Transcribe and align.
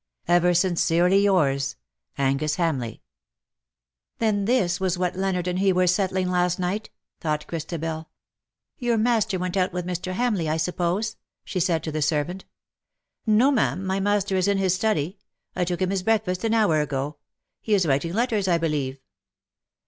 ''Ever 0.35 0.55
sincerely 0.55 1.19
yours," 1.19 1.75
Angus 2.31 2.55
Hamleigh."" 2.55 3.01
Then 4.17 4.45
this 4.45 4.79
was 4.79 4.97
what 4.97 5.15
Leonard 5.15 5.47
and 5.47 5.59
he 5.59 5.71
were 5.71 5.85
settling 5.85 6.31
last 6.31 6.57
night,^^ 6.57 6.89
thought 7.21 7.45
Christabel." 7.45 8.09
Your 8.79 8.97
master 8.97 9.37
went 9.37 9.55
out 9.55 9.73
with 9.73 9.85
Mr. 9.85 10.13
Hamleigh, 10.13 10.49
I 10.49 10.57
suppose," 10.57 11.17
she 11.45 11.59
said 11.59 11.83
to 11.83 11.91
the 11.91 12.01
servant." 12.01 12.45
No, 13.27 13.51
ma'am, 13.51 13.85
my 13.85 13.99
master 13.99 14.35
is 14.35 14.47
in 14.47 14.57
his 14.57 14.73
study. 14.73 15.19
I 15.55 15.65
took 15.65 15.83
him 15.83 15.91
his 15.91 16.01
breakfast 16.01 16.43
an 16.43 16.55
hour 16.55 16.81
ago. 16.81 17.17
He 17.61 17.75
is 17.75 17.85
writing 17.85 18.13
letters, 18.13 18.47
I 18.47 18.57
believe. 18.57 18.97